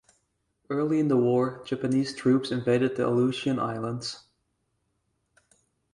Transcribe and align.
Early 0.67 0.99
in 0.99 1.09
the 1.09 1.15
war, 1.17 1.61
Japanese 1.63 2.15
troops 2.15 2.49
invaded 2.49 2.95
the 2.95 3.05
Aleutian 3.07 3.59
Islands. 3.59 4.23